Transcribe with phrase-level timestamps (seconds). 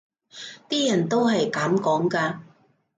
[0.67, 2.39] 啲人都係噉講㗎